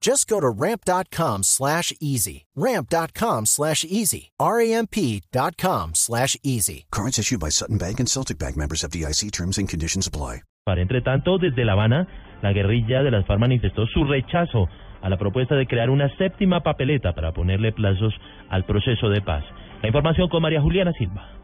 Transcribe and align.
Just 0.00 0.28
go 0.28 0.40
to 0.40 0.48
ramp.com 0.48 1.42
slash 1.42 1.92
easy. 2.00 2.46
Ramp.com 2.56 3.46
slash 3.46 3.84
easy. 3.84 4.30
R-A-M-P.com 4.40 5.94
slash 5.94 6.36
easy. 6.42 6.86
Cards 6.90 7.18
issued 7.18 7.40
by 7.40 7.50
Sutton 7.50 7.78
Bank 7.78 7.98
and 8.00 8.08
Celtic 8.08 8.38
Bank 8.38 8.56
members 8.56 8.84
of 8.84 8.90
DIC 8.90 9.32
terms 9.32 9.58
and 9.58 9.68
conditions 9.68 10.06
apply. 10.06 10.42
Entre 10.76 11.00
tanto, 11.00 11.38
desde 11.38 11.64
La 11.64 11.72
Habana, 11.72 12.06
la 12.42 12.52
guerrilla 12.52 13.02
de 13.02 13.10
las 13.10 13.26
FARC 13.26 13.40
manifestó 13.40 13.86
su 13.86 14.04
rechazo 14.04 14.68
a 15.00 15.08
la 15.08 15.16
propuesta 15.16 15.54
de 15.54 15.66
crear 15.66 15.88
una 15.88 16.14
séptima 16.18 16.60
papeleta 16.62 17.14
para 17.14 17.32
ponerle 17.32 17.72
plazos 17.72 18.12
al 18.50 18.66
proceso 18.66 19.08
de 19.08 19.22
paz. 19.22 19.44
La 19.80 19.88
información 19.88 20.28
con 20.28 20.42
María 20.42 20.60
Juliana 20.60 20.92
Silva. 20.92 21.37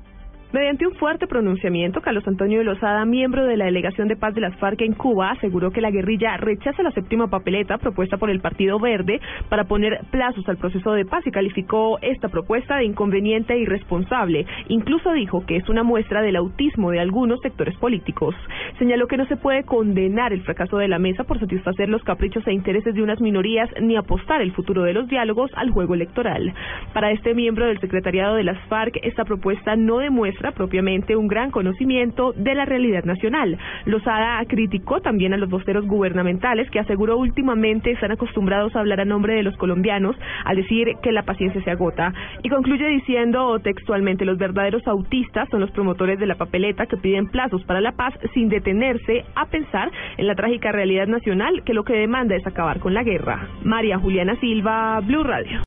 Mediante 0.55 0.87
un 0.87 0.95
fuerte 0.95 1.27
pronunciamiento, 1.27 2.01
Carlos 2.01 2.23
Antonio 2.29 2.63
Lozada, 2.63 3.05
miembro 3.05 3.45
de 3.45 3.57
la 3.57 3.65
delegación 3.65 4.07
de 4.07 4.15
paz 4.15 4.37
de 4.37 4.41
las 4.41 4.55
FARC 4.59 4.83
en 4.83 4.93
Cuba, 4.93 5.33
aseguró 5.33 5.73
que 5.73 5.81
la 5.81 5.91
guerrilla 5.91 6.37
rechaza 6.37 6.85
la 6.85 6.93
séptima 6.93 7.27
papeleta 7.27 7.77
propuesta 7.79 8.19
por 8.19 8.31
el 8.31 8.39
Partido 8.39 8.79
Verde 8.79 9.21
para 9.49 9.65
poner 9.65 9.99
plazos 10.13 10.49
al 10.49 10.59
proceso 10.59 10.93
de 10.93 11.07
paz 11.07 11.27
y 11.27 11.33
calificó 11.33 11.99
esta 12.03 12.29
propuesta 12.29 12.77
de 12.77 12.85
inconveniente 12.85 13.53
e 13.55 13.63
irresponsable. 13.63 14.47
Incluso 14.69 15.11
dijo 15.11 15.45
que 15.45 15.57
es 15.57 15.69
una 15.69 15.83
muestra 15.83 16.23
del 16.23 16.37
autismo 16.37 16.93
de 16.93 17.01
algunos 17.01 17.41
sectores 17.41 17.77
políticos. 17.79 18.37
Señaló 18.79 19.09
que 19.09 19.17
no 19.17 19.27
se 19.27 19.37
puede 19.37 19.65
condenar 19.65 20.33
el 20.33 20.43
fracaso 20.43 20.79
de 20.79 20.87
la 20.87 21.01
mesa 21.01 21.25
por 21.25 21.41
satisfacer 21.41 21.89
los 21.89 22.05
caprichos 22.05 22.47
e 22.47 22.53
intereses 22.53 22.95
de 22.95 23.03
unas 23.03 23.21
minorías 23.21 23.69
ni 23.81 23.97
apostar 23.97 24.41
el 24.41 24.53
futuro 24.53 24.85
de 24.85 24.93
los 24.93 25.09
diálogos 25.09 25.51
al 25.57 25.71
juego 25.71 25.95
electoral. 25.95 26.55
Para 26.93 27.11
este 27.11 27.35
miembro 27.35 27.67
del 27.67 27.81
secretariado 27.81 28.37
de 28.37 28.45
las 28.45 28.69
FARC, 28.69 29.01
esta 29.03 29.25
propuesta 29.25 29.75
no 29.75 29.99
demuestra 29.99 30.44
propiamente 30.53 31.17
un 31.17 31.29
gran 31.29 31.51
conocimiento 31.51 32.33
de 32.33 32.55
la 32.55 32.65
realidad 32.65 33.05
nacional. 33.05 33.59
Lozada 33.87 34.45
criticó 34.47 35.01
también 35.01 35.35
a 35.35 35.37
los 35.37 35.51
voceros 35.51 35.87
gubernamentales 35.87 36.71
que 36.71 36.81
aseguró 36.81 37.17
últimamente 37.19 37.93
están 37.93 38.13
acostumbrados 38.13 38.75
a 38.75 38.81
hablar 38.81 39.01
a 39.01 39.05
nombre 39.05 39.35
de 39.35 39.43
los 39.43 39.57
colombianos 39.57 40.17
al 40.45 40.57
decir 40.57 40.89
que 41.03 41.13
la 41.13 41.23
paciencia 41.23 41.63
se 41.63 41.71
agota 41.71 42.13
y 42.43 42.49
concluye 42.49 42.87
diciendo 42.89 43.59
textualmente 43.61 44.25
los 44.25 44.39
verdaderos 44.39 44.87
autistas 44.87 45.49
son 45.51 45.61
los 45.61 45.71
promotores 45.71 46.19
de 46.19 46.27
la 46.27 46.37
papeleta 46.37 46.87
que 46.87 46.97
piden 46.97 47.29
plazos 47.29 47.65
para 47.65 47.81
la 47.81 47.93
paz 47.93 48.15
sin 48.33 48.49
detenerse 48.49 49.25
a 49.35 49.47
pensar 49.47 49.91
en 50.17 50.27
la 50.27 50.35
trágica 50.35 50.73
realidad 50.73 51.07
nacional 51.07 51.63
que 51.65 51.75
lo 51.75 51.85
que 51.85 51.95
demanda 51.95 52.37
es 52.37 52.47
acabar 52.47 52.81
con 52.81 52.95
la 52.95 53.03
guerra. 53.03 53.49
María 53.63 53.99
Juliana 53.99 54.37
Silva, 54.41 55.01
Blue 55.01 55.25
Radio. 55.25 55.61